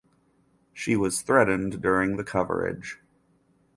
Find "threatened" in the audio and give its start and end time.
1.21-1.79